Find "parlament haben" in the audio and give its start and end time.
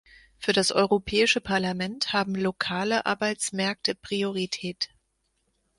1.41-2.33